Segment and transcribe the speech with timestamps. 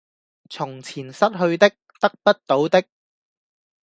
[0.49, 1.69] 從前失去的、
[1.99, 2.83] 得不到的